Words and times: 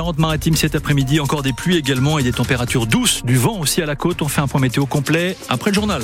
Charente-Maritime 0.00 0.56
cet 0.56 0.74
après-midi. 0.74 1.20
Encore 1.20 1.42
des 1.42 1.52
pluies 1.52 1.76
également 1.76 2.18
et 2.18 2.22
des 2.22 2.32
températures 2.32 2.86
douces, 2.86 3.22
du 3.22 3.36
vent 3.36 3.58
aussi 3.58 3.82
à 3.82 3.86
la 3.86 3.96
côte. 3.96 4.22
On 4.22 4.28
fait 4.28 4.40
un 4.40 4.48
point 4.48 4.58
météo 4.58 4.86
complet 4.86 5.36
après 5.50 5.72
le 5.72 5.74
journal 5.74 6.00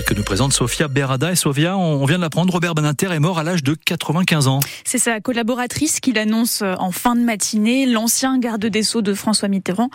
que 0.00 0.14
nous 0.14 0.22
présente 0.22 0.54
Sofia 0.54 0.88
Berada. 0.88 1.32
Et 1.32 1.36
Sofia, 1.36 1.76
on 1.76 2.04
vient 2.06 2.16
de 2.16 2.22
l'apprendre, 2.22 2.50
Robert 2.50 2.74
Badinter 2.74 3.12
est 3.12 3.20
mort 3.20 3.38
à 3.38 3.44
l'âge 3.44 3.62
de 3.62 3.74
95 3.74 4.48
ans. 4.48 4.60
C'est 4.84 4.98
sa 4.98 5.20
collaboratrice 5.20 6.00
qui 6.00 6.12
l'annonce 6.12 6.62
euh, 6.62 6.74
en 6.78 6.92
fin 6.92 7.14
de 7.14 7.20
matinée. 7.20 7.84
L'ancien 7.84 8.38
garde 8.38 8.64
des 8.64 8.82
Sceaux 8.82 9.02
de 9.02 9.12
François 9.12 9.48
Mitterrand 9.48 9.90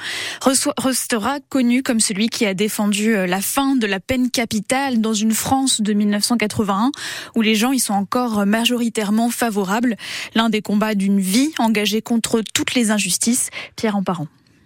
restera 0.77 1.39
connu 1.49 1.81
comme 1.81 1.99
celui 1.99 2.30
qui 2.30 2.45
a 2.45 2.54
défendu 2.54 3.16
euh, 3.16 3.25
la 3.25 3.41
fin 3.41 3.75
de 3.75 3.88
la 3.88 3.99
peine 3.99 4.30
capitale 4.30 5.02
dans 5.02 5.13
une 5.13 5.31
France 5.31 5.81
de 5.81 5.94
1981 5.94 6.91
où 7.36 7.41
les 7.41 7.55
gens 7.55 7.71
y 7.71 7.79
sont 7.79 7.95
encore 7.95 8.45
majoritairement 8.45 9.32
favorables. 9.32 9.95
L'un 10.36 10.50
des 10.50 10.61
combats 10.61 10.93
d'une 10.93 11.20
vie 11.20 11.52
engagée 11.57 12.04
contre 12.04 12.43
toutes 12.54 12.75
les 12.75 12.91
injustices. 12.91 13.50
Pierre 13.75 13.95
Emparent. 13.95 14.27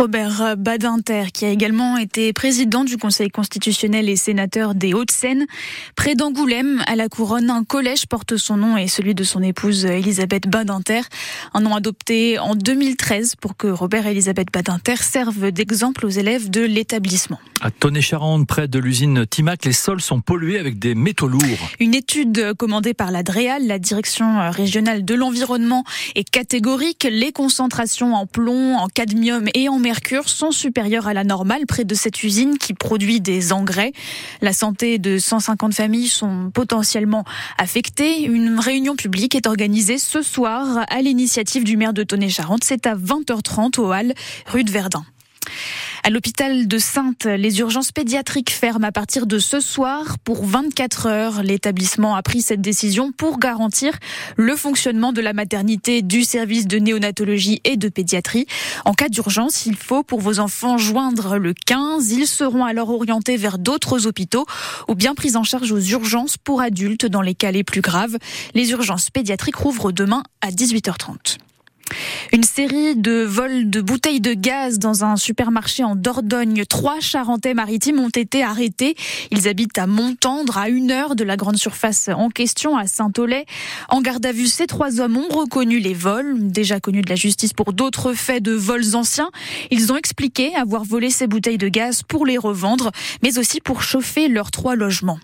Robert 0.00 0.56
Badinter, 0.56 1.24
qui 1.30 1.44
a 1.44 1.50
également 1.50 1.98
été 1.98 2.32
président 2.32 2.84
du 2.84 2.96
Conseil 2.96 3.28
constitutionnel 3.28 4.08
et 4.08 4.16
sénateur 4.16 4.74
des 4.74 4.94
Hauts-de-Seine. 4.94 5.44
Près 5.94 6.14
d'Angoulême, 6.14 6.82
à 6.86 6.96
la 6.96 7.10
Couronne, 7.10 7.50
un 7.50 7.64
collège 7.64 8.06
porte 8.06 8.38
son 8.38 8.56
nom 8.56 8.78
et 8.78 8.88
celui 8.88 9.14
de 9.14 9.24
son 9.24 9.42
épouse 9.42 9.84
Elisabeth 9.84 10.48
Badinter. 10.48 11.02
Un 11.52 11.60
nom 11.60 11.74
adopté 11.74 12.38
en 12.38 12.54
2013 12.54 13.34
pour 13.36 13.58
que 13.58 13.66
Robert 13.66 14.06
et 14.06 14.12
Elisabeth 14.12 14.48
Badinter 14.50 14.96
servent 14.96 15.50
d'exemple 15.50 16.06
aux 16.06 16.08
élèves 16.08 16.48
de 16.48 16.62
l'établissement. 16.62 17.38
À 17.60 17.70
Tonnet-Charente, 17.70 18.46
près 18.46 18.68
de 18.68 18.78
l'usine 18.78 19.26
Timac, 19.26 19.66
les 19.66 19.74
sols 19.74 20.00
sont 20.00 20.22
pollués 20.22 20.58
avec 20.58 20.78
des 20.78 20.94
métaux 20.94 21.28
lourds. 21.28 21.42
Une 21.78 21.94
étude 21.94 22.54
commandée 22.54 22.94
par 22.94 23.10
la 23.10 23.22
DREAL, 23.22 23.66
la 23.66 23.78
direction 23.78 24.50
régionale 24.50 25.04
de 25.04 25.14
l'environnement, 25.14 25.84
est 26.14 26.28
catégorique. 26.28 27.06
Les 27.10 27.32
concentrations 27.32 28.14
en 28.14 28.24
plomb, 28.24 28.78
en 28.78 28.86
cadmium 28.88 29.44
et 29.52 29.68
en 29.68 29.78
mercure 29.90 30.28
sont 30.28 30.52
supérieures 30.52 31.08
à 31.08 31.14
la 31.14 31.24
normale 31.24 31.66
près 31.66 31.82
de 31.82 31.96
cette 31.96 32.22
usine 32.22 32.58
qui 32.58 32.74
produit 32.74 33.20
des 33.20 33.52
engrais. 33.52 33.90
La 34.40 34.52
santé 34.52 34.98
de 34.98 35.18
150 35.18 35.74
familles 35.74 36.06
sont 36.06 36.52
potentiellement 36.54 37.24
affectées. 37.58 38.22
Une 38.22 38.60
réunion 38.60 38.94
publique 38.94 39.34
est 39.34 39.48
organisée 39.48 39.98
ce 39.98 40.22
soir 40.22 40.86
à 40.88 41.02
l'initiative 41.02 41.64
du 41.64 41.76
maire 41.76 41.92
de 41.92 42.04
Tonnet-Charente. 42.04 42.62
C'est 42.62 42.86
à 42.86 42.94
20h30 42.94 43.80
au 43.80 43.92
Hall, 43.92 44.14
rue 44.46 44.62
de 44.62 44.70
Verdun. 44.70 45.04
À 46.02 46.08
l'hôpital 46.08 46.66
de 46.66 46.78
Sainte, 46.78 47.26
les 47.26 47.58
urgences 47.58 47.92
pédiatriques 47.92 48.50
ferment 48.50 48.86
à 48.86 48.92
partir 48.92 49.26
de 49.26 49.38
ce 49.38 49.60
soir 49.60 50.18
pour 50.24 50.46
24 50.46 51.06
heures. 51.06 51.42
L'établissement 51.42 52.14
a 52.16 52.22
pris 52.22 52.40
cette 52.40 52.62
décision 52.62 53.12
pour 53.12 53.38
garantir 53.38 53.98
le 54.36 54.56
fonctionnement 54.56 55.12
de 55.12 55.20
la 55.20 55.34
maternité, 55.34 56.00
du 56.00 56.24
service 56.24 56.66
de 56.66 56.78
néonatologie 56.78 57.60
et 57.64 57.76
de 57.76 57.90
pédiatrie. 57.90 58.46
En 58.86 58.94
cas 58.94 59.10
d'urgence, 59.10 59.66
il 59.66 59.76
faut 59.76 60.02
pour 60.02 60.20
vos 60.20 60.40
enfants 60.40 60.78
joindre 60.78 61.36
le 61.36 61.52
15. 61.66 62.10
Ils 62.12 62.26
seront 62.26 62.64
alors 62.64 62.88
orientés 62.88 63.36
vers 63.36 63.58
d'autres 63.58 64.06
hôpitaux 64.06 64.46
ou 64.88 64.94
bien 64.94 65.14
pris 65.14 65.36
en 65.36 65.44
charge 65.44 65.70
aux 65.70 65.80
urgences 65.80 66.38
pour 66.38 66.62
adultes 66.62 67.04
dans 67.04 67.22
les 67.22 67.34
cas 67.34 67.50
les 67.50 67.62
plus 67.64 67.82
graves. 67.82 68.16
Les 68.54 68.70
urgences 68.70 69.10
pédiatriques 69.10 69.56
rouvrent 69.56 69.92
demain 69.92 70.22
à 70.40 70.50
18h30. 70.50 71.36
Une 72.40 72.46
série 72.46 72.96
de 72.96 73.22
vols 73.22 73.68
de 73.68 73.82
bouteilles 73.82 74.22
de 74.22 74.32
gaz 74.32 74.78
dans 74.78 75.04
un 75.04 75.16
supermarché 75.16 75.84
en 75.84 75.94
Dordogne. 75.94 76.64
Trois 76.64 76.98
Charentais 76.98 77.52
maritimes 77.52 77.98
ont 77.98 78.08
été 78.08 78.42
arrêtés. 78.42 78.94
Ils 79.30 79.46
habitent 79.46 79.76
à 79.76 79.86
Montendre, 79.86 80.56
à 80.56 80.70
une 80.70 80.90
heure 80.90 81.16
de 81.16 81.22
la 81.22 81.36
grande 81.36 81.58
surface 81.58 82.08
en 82.08 82.30
question, 82.30 82.78
à 82.78 82.86
Saint-Olay. 82.86 83.44
En 83.90 84.00
garde 84.00 84.24
à 84.24 84.32
vue, 84.32 84.46
ces 84.46 84.66
trois 84.66 85.02
hommes 85.02 85.18
ont 85.18 85.28
reconnu 85.28 85.80
les 85.80 85.92
vols, 85.92 86.34
déjà 86.50 86.80
connus 86.80 87.02
de 87.02 87.10
la 87.10 87.14
justice 87.14 87.52
pour 87.52 87.74
d'autres 87.74 88.14
faits 88.14 88.42
de 88.42 88.52
vols 88.52 88.96
anciens. 88.96 89.30
Ils 89.70 89.92
ont 89.92 89.96
expliqué 89.96 90.54
avoir 90.54 90.84
volé 90.84 91.10
ces 91.10 91.26
bouteilles 91.26 91.58
de 91.58 91.68
gaz 91.68 92.02
pour 92.02 92.24
les 92.24 92.38
revendre, 92.38 92.90
mais 93.22 93.36
aussi 93.36 93.60
pour 93.60 93.82
chauffer 93.82 94.28
leurs 94.28 94.50
trois 94.50 94.76
logements. 94.76 95.20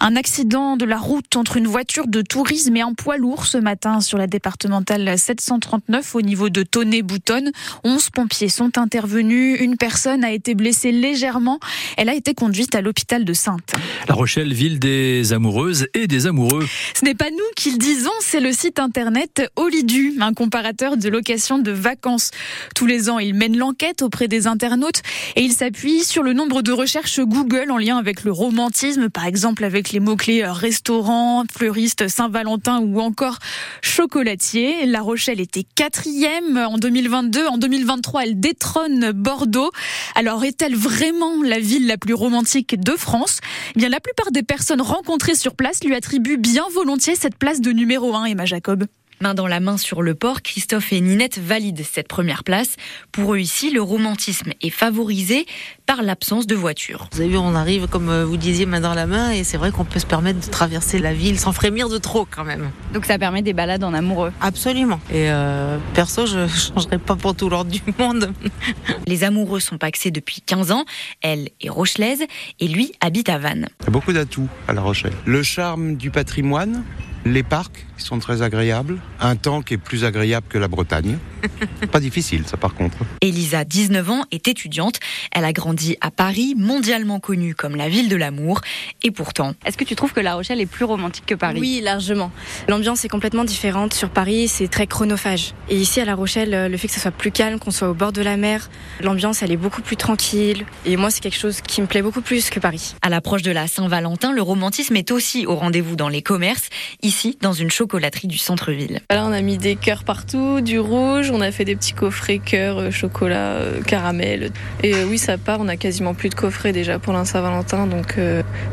Un 0.00 0.16
accident 0.16 0.76
de 0.76 0.84
la 0.84 0.98
route 0.98 1.36
entre 1.36 1.56
une 1.56 1.66
voiture 1.66 2.06
de 2.06 2.20
tourisme 2.20 2.76
et 2.76 2.82
un 2.82 2.92
poids 2.92 3.16
lourd 3.16 3.46
ce 3.46 3.58
matin 3.58 4.00
sur 4.00 4.18
la 4.18 4.26
départementale 4.26 5.18
739 5.18 6.14
au 6.14 6.22
niveau 6.22 6.50
de 6.50 6.62
Tonnet-Boutonne. 6.62 7.50
11 7.84 8.10
pompiers 8.10 8.48
sont 8.48 8.78
intervenus. 8.78 9.58
Une 9.60 9.76
personne 9.76 10.24
a 10.24 10.32
été 10.32 10.54
blessée 10.54 10.92
légèrement. 10.92 11.58
Elle 11.96 12.08
a 12.08 12.14
été 12.14 12.34
conduite 12.34 12.74
à 12.74 12.82
l'hôpital 12.82 13.24
de 13.24 13.32
Sainte. 13.32 13.74
La 14.08 14.14
Rochelle, 14.14 14.52
ville 14.52 14.78
des 14.78 15.32
amoureuses 15.32 15.86
et 15.94 16.06
des 16.06 16.26
amoureux. 16.26 16.66
Ce 16.94 17.04
n'est 17.04 17.14
pas 17.14 17.30
nous 17.30 17.38
qui 17.56 17.70
le 17.70 17.78
disons, 17.78 18.10
c'est 18.20 18.40
le 18.40 18.52
site 18.52 18.78
internet 18.78 19.50
Holidu, 19.56 20.14
un 20.20 20.34
comparateur 20.34 20.96
de 20.96 21.08
location 21.08 21.58
de 21.58 21.70
vacances. 21.70 22.30
Tous 22.74 22.86
les 22.86 23.08
ans, 23.08 23.18
il 23.18 23.34
mène 23.34 23.56
l'enquête 23.56 24.02
auprès 24.02 24.28
des 24.28 24.46
internautes 24.46 25.02
et 25.36 25.42
il 25.42 25.52
s'appuie 25.52 26.04
sur 26.04 26.22
le 26.22 26.32
nombre 26.32 26.62
de 26.62 26.72
recherches 26.72 27.20
Google 27.20 27.70
en 27.70 27.78
lien 27.78 27.96
avec 27.96 28.24
le 28.24 28.32
romantisme, 28.32 29.08
par 29.08 29.26
exemple 29.26 29.64
avec 29.64 29.85
les 29.90 30.00
mots-clés 30.00 30.42
euh, 30.42 30.52
restaurant, 30.52 31.44
fleuriste, 31.52 32.08
Saint-Valentin 32.08 32.80
ou 32.80 33.00
encore 33.00 33.38
chocolatier. 33.82 34.86
La 34.86 35.00
Rochelle 35.00 35.40
était 35.40 35.64
quatrième 35.74 36.56
en 36.56 36.78
2022. 36.78 37.46
En 37.46 37.58
2023, 37.58 38.24
elle 38.24 38.40
détrône 38.40 39.12
Bordeaux. 39.12 39.70
Alors, 40.14 40.44
est-elle 40.44 40.76
vraiment 40.76 41.42
la 41.42 41.58
ville 41.58 41.86
la 41.86 41.98
plus 41.98 42.14
romantique 42.14 42.78
de 42.80 42.92
France? 42.92 43.40
Eh 43.74 43.78
Bien, 43.78 43.88
la 43.88 44.00
plupart 44.00 44.30
des 44.32 44.42
personnes 44.42 44.80
rencontrées 44.80 45.34
sur 45.34 45.54
place 45.54 45.82
lui 45.84 45.94
attribuent 45.94 46.38
bien 46.38 46.64
volontiers 46.74 47.14
cette 47.14 47.36
place 47.36 47.60
de 47.60 47.72
numéro 47.72 48.14
1, 48.14 48.26
Emma 48.26 48.44
Jacob. 48.44 48.86
Main 49.20 49.32
dans 49.32 49.46
la 49.46 49.60
main 49.60 49.78
sur 49.78 50.02
le 50.02 50.14
port, 50.14 50.42
Christophe 50.42 50.92
et 50.92 51.00
Ninette 51.00 51.38
valident 51.38 51.82
cette 51.82 52.06
première 52.06 52.44
place. 52.44 52.76
Pour 53.12 53.34
eux 53.34 53.38
ici, 53.38 53.70
le 53.70 53.80
romantisme 53.80 54.52
est 54.60 54.70
favorisé 54.70 55.46
par 55.86 56.02
l'absence 56.02 56.46
de 56.46 56.54
voiture. 56.54 57.08
Vous 57.12 57.20
avez 57.22 57.30
vu, 57.30 57.38
on 57.38 57.54
arrive, 57.54 57.86
comme 57.86 58.10
euh, 58.10 58.26
vous 58.26 58.36
disiez, 58.36 58.66
main 58.66 58.80
dans 58.80 58.92
la 58.92 59.06
main, 59.06 59.30
et 59.30 59.42
c'est 59.42 59.56
vrai 59.56 59.70
qu'on 59.70 59.86
peut 59.86 60.00
se 60.00 60.06
permettre 60.06 60.40
de 60.40 60.50
traverser 60.50 60.98
la 60.98 61.14
ville 61.14 61.38
sans 61.38 61.52
frémir 61.52 61.88
de 61.88 61.96
trop 61.96 62.26
quand 62.30 62.44
même. 62.44 62.70
Donc 62.92 63.06
ça 63.06 63.18
permet 63.18 63.40
des 63.40 63.54
balades 63.54 63.84
en 63.84 63.94
amoureux 63.94 64.32
Absolument. 64.42 65.00
Et 65.10 65.30
euh, 65.30 65.78
perso, 65.94 66.26
je 66.26 66.40
ne 66.40 66.48
changerai 66.74 66.98
pas 66.98 67.16
pour 67.16 67.34
tout 67.34 67.48
l'ordre 67.48 67.70
du 67.70 67.82
monde. 67.98 68.32
Les 69.06 69.24
amoureux 69.24 69.60
sont 69.60 69.78
paxés 69.78 70.10
depuis 70.10 70.42
15 70.42 70.72
ans. 70.72 70.84
Elle 71.22 71.48
est 71.62 71.70
rochelaise 71.70 72.22
et 72.60 72.68
lui 72.68 72.92
habite 73.00 73.30
à 73.30 73.38
Vannes. 73.38 73.68
Il 73.80 73.84
y 73.84 73.88
a 73.88 73.92
beaucoup 73.92 74.12
d'atouts 74.12 74.48
à 74.68 74.74
La 74.74 74.82
Rochelle. 74.82 75.14
Le 75.24 75.42
charme 75.42 75.96
du 75.96 76.10
patrimoine, 76.10 76.84
les 77.24 77.42
parcs 77.42 77.86
sont 77.98 78.18
très 78.18 78.42
agréables, 78.42 78.98
un 79.20 79.36
temps 79.36 79.62
qui 79.62 79.74
est 79.74 79.78
plus 79.78 80.04
agréable 80.04 80.46
que 80.48 80.58
la 80.58 80.68
Bretagne. 80.68 81.18
Pas 81.92 82.00
difficile, 82.00 82.44
ça 82.46 82.56
par 82.56 82.74
contre. 82.74 82.98
Elisa, 83.20 83.64
19 83.64 84.10
ans, 84.10 84.24
est 84.30 84.48
étudiante. 84.48 85.00
Elle 85.32 85.44
a 85.44 85.52
grandi 85.52 85.96
à 86.00 86.10
Paris, 86.10 86.54
mondialement 86.56 87.20
connue 87.20 87.54
comme 87.54 87.76
la 87.76 87.88
ville 87.88 88.08
de 88.08 88.16
l'amour. 88.16 88.60
Et 89.02 89.10
pourtant. 89.10 89.54
Est-ce 89.64 89.76
que 89.76 89.84
tu 89.84 89.96
trouves 89.96 90.12
que 90.12 90.20
La 90.20 90.34
Rochelle 90.34 90.60
est 90.60 90.66
plus 90.66 90.84
romantique 90.84 91.26
que 91.26 91.34
Paris? 91.34 91.60
Oui, 91.60 91.80
largement. 91.82 92.30
L'ambiance 92.68 93.04
est 93.04 93.08
complètement 93.08 93.44
différente. 93.44 93.94
Sur 93.94 94.10
Paris, 94.10 94.48
c'est 94.48 94.68
très 94.68 94.86
chronophage. 94.86 95.54
Et 95.68 95.76
ici, 95.76 96.00
à 96.00 96.04
La 96.04 96.14
Rochelle, 96.14 96.70
le 96.70 96.76
fait 96.76 96.88
que 96.88 96.94
ce 96.94 97.00
soit 97.00 97.10
plus 97.10 97.30
calme, 97.30 97.58
qu'on 97.58 97.70
soit 97.70 97.88
au 97.88 97.94
bord 97.94 98.12
de 98.12 98.22
la 98.22 98.36
mer, 98.36 98.70
l'ambiance, 99.00 99.42
elle 99.42 99.52
est 99.52 99.56
beaucoup 99.56 99.82
plus 99.82 99.96
tranquille. 99.96 100.66
Et 100.84 100.96
moi, 100.96 101.10
c'est 101.10 101.20
quelque 101.20 101.38
chose 101.38 101.60
qui 101.60 101.80
me 101.80 101.86
plaît 101.86 102.02
beaucoup 102.02 102.20
plus 102.20 102.50
que 102.50 102.60
Paris. 102.60 102.94
À 103.02 103.08
l'approche 103.08 103.42
de 103.42 103.50
la 103.50 103.66
Saint-Valentin, 103.66 104.32
le 104.32 104.42
romantisme 104.42 104.96
est 104.96 105.10
aussi 105.10 105.46
au 105.46 105.54
rendez-vous 105.54 105.96
dans 105.96 106.08
les 106.08 106.22
commerces. 106.22 106.68
Ici, 107.02 107.15
dans 107.40 107.52
une 107.52 107.70
chocolaterie 107.70 108.28
du 108.28 108.38
centre-ville. 108.38 109.00
Là, 109.10 109.24
on 109.26 109.32
a 109.32 109.40
mis 109.40 109.56
des 109.56 109.76
cœurs 109.76 110.04
partout, 110.04 110.60
du 110.60 110.78
rouge, 110.78 111.30
on 111.30 111.40
a 111.40 111.50
fait 111.50 111.64
des 111.64 111.76
petits 111.76 111.92
coffrets 111.92 112.38
cœurs, 112.38 112.78
euh, 112.78 112.90
chocolat, 112.90 113.54
euh, 113.54 113.80
caramel. 113.82 114.50
Et 114.82 114.94
euh, 114.94 115.06
oui, 115.06 115.18
ça 115.18 115.38
part, 115.38 115.58
on 115.60 115.68
a 115.68 115.76
quasiment 115.76 116.14
plus 116.14 116.28
de 116.28 116.34
coffrets 116.34 116.72
déjà 116.72 116.98
pour 116.98 117.12
la 117.12 117.24
Saint-Valentin, 117.24 117.86
donc 117.86 118.16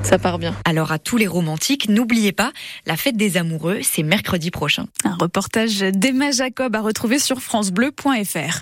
ça 0.03 0.19
part 0.19 0.37
bien. 0.37 0.55
Alors 0.65 0.91
à 0.91 0.99
tous 0.99 1.17
les 1.17 1.27
romantiques, 1.27 1.89
n'oubliez 1.89 2.31
pas, 2.31 2.51
la 2.85 2.97
fête 2.97 3.15
des 3.15 3.37
amoureux, 3.37 3.79
c'est 3.81 4.03
mercredi 4.03 4.51
prochain. 4.51 4.85
Un 5.03 5.15
reportage 5.15 5.79
d'Emma 5.79 6.31
Jacob 6.31 6.75
à 6.75 6.81
retrouver 6.81 7.19
sur 7.19 7.41
francebleu.fr. 7.41 8.61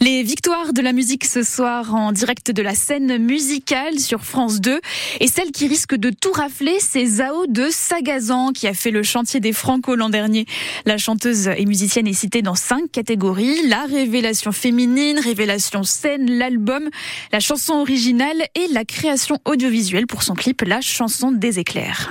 Les 0.00 0.22
victoires 0.22 0.72
de 0.72 0.82
la 0.82 0.92
musique 0.92 1.24
ce 1.24 1.42
soir 1.42 1.94
en 1.94 2.12
direct 2.12 2.50
de 2.50 2.62
la 2.62 2.74
scène 2.74 3.18
musicale 3.18 3.98
sur 3.98 4.24
France 4.24 4.60
2 4.60 4.80
et 5.20 5.26
celle 5.26 5.50
qui 5.52 5.68
risque 5.68 5.94
de 5.94 6.10
tout 6.10 6.32
rafler, 6.32 6.76
c'est 6.80 7.06
Zao 7.06 7.46
de 7.46 7.68
Sagazan 7.70 8.52
qui 8.52 8.66
a 8.66 8.74
fait 8.74 8.90
le 8.90 9.02
chantier 9.02 9.40
des 9.40 9.52
Franco 9.52 9.94
l'an 9.96 10.10
dernier. 10.10 10.46
La 10.86 10.98
chanteuse 10.98 11.48
et 11.48 11.64
musicienne 11.66 12.06
est 12.06 12.12
citée 12.12 12.42
dans 12.42 12.54
cinq 12.54 12.90
catégories 12.92 13.66
la 13.68 13.84
révélation 13.84 14.52
féminine, 14.52 15.18
révélation 15.18 15.82
scène, 15.82 16.30
l'album, 16.30 16.88
la 17.32 17.40
chanson 17.40 17.74
originale 17.74 18.42
et 18.54 18.66
la 18.72 18.84
création 18.84 19.38
audiovisuelle 19.44 20.06
pour 20.06 20.22
son 20.22 20.34
clip 20.34 20.62
La 20.74 20.80
chanson 20.80 21.30
des 21.30 21.60
éclairs. 21.60 22.10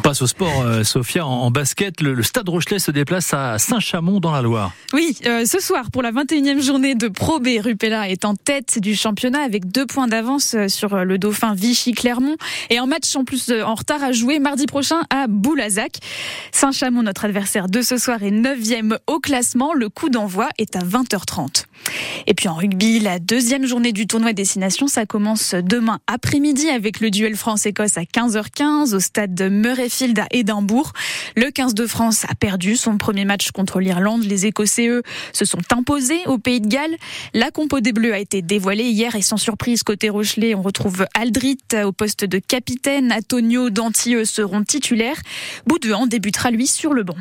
On 0.00 0.02
passe 0.02 0.22
au 0.22 0.26
sport, 0.26 0.62
euh, 0.62 0.82
Sophia. 0.82 1.26
En, 1.26 1.50
basket, 1.50 2.00
le, 2.00 2.22
Stade 2.22 2.48
Rochelet 2.48 2.78
se 2.78 2.90
déplace 2.90 3.34
à 3.34 3.58
Saint-Chamond 3.58 4.18
dans 4.18 4.32
la 4.32 4.40
Loire. 4.40 4.72
Oui, 4.94 5.14
euh, 5.26 5.44
ce 5.44 5.60
soir, 5.60 5.90
pour 5.90 6.00
la 6.00 6.10
21e 6.10 6.62
journée 6.62 6.94
de 6.94 7.08
Pro 7.08 7.38
B, 7.38 7.48
Rupella 7.62 8.08
est 8.08 8.24
en 8.24 8.34
tête 8.34 8.78
du 8.78 8.96
championnat 8.96 9.42
avec 9.42 9.70
deux 9.70 9.84
points 9.84 10.08
d'avance 10.08 10.54
euh, 10.54 10.68
sur 10.68 11.04
le 11.04 11.18
Dauphin 11.18 11.54
Vichy-Clermont. 11.54 12.36
Et 12.70 12.78
un 12.78 12.86
match 12.86 13.14
en 13.14 13.24
plus 13.24 13.52
en 13.52 13.74
retard 13.74 14.02
à 14.02 14.12
jouer 14.12 14.38
mardi 14.38 14.64
prochain 14.64 15.02
à 15.10 15.26
Boulazac. 15.28 15.98
Saint-Chamond, 16.50 17.02
notre 17.02 17.26
adversaire 17.26 17.68
de 17.68 17.82
ce 17.82 17.98
soir, 17.98 18.22
est 18.22 18.30
9e 18.30 18.96
au 19.06 19.20
classement. 19.20 19.74
Le 19.74 19.90
coup 19.90 20.08
d'envoi 20.08 20.48
est 20.56 20.76
à 20.76 20.80
20h30. 20.80 21.66
Et 22.26 22.32
puis 22.32 22.48
en 22.48 22.54
rugby, 22.54 23.00
la 23.00 23.18
deuxième 23.18 23.66
journée 23.66 23.92
du 23.92 24.06
tournoi 24.06 24.32
Destination, 24.32 24.86
ça 24.86 25.04
commence 25.04 25.54
demain 25.54 25.98
après-midi 26.06 26.70
avec 26.70 27.00
le 27.00 27.10
duel 27.10 27.36
France-Écosse 27.36 27.98
à 27.98 28.02
15h15 28.02 28.94
au 28.94 29.00
stade 29.00 29.34
de 29.34 29.48
À 29.90 30.26
Édimbourg. 30.30 30.92
Le 31.36 31.50
15 31.50 31.74
de 31.74 31.84
France 31.84 32.24
a 32.28 32.34
perdu 32.36 32.76
son 32.76 32.96
premier 32.96 33.24
match 33.24 33.50
contre 33.50 33.80
l'Irlande. 33.80 34.22
Les 34.22 34.46
Écossais, 34.46 34.86
eux, 34.86 35.02
se 35.32 35.44
sont 35.44 35.58
imposés 35.72 36.20
au 36.26 36.38
Pays 36.38 36.60
de 36.60 36.68
Galles. 36.68 36.96
La 37.34 37.50
compo 37.50 37.80
des 37.80 37.92
Bleus 37.92 38.14
a 38.14 38.20
été 38.20 38.40
dévoilée 38.40 38.84
hier 38.84 39.16
et 39.16 39.22
sans 39.22 39.36
surprise, 39.36 39.82
côté 39.82 40.08
Rochelet, 40.08 40.54
on 40.54 40.62
retrouve 40.62 41.06
Aldrit 41.14 41.58
au 41.84 41.90
poste 41.90 42.24
de 42.24 42.38
capitaine. 42.38 43.12
Antonio, 43.12 43.68
Danti, 43.68 44.14
seront 44.24 44.62
titulaires. 44.62 45.20
Boudouin 45.66 46.06
débutera 46.06 46.52
lui 46.52 46.68
sur 46.68 46.94
le 46.94 47.02
banc. 47.02 47.16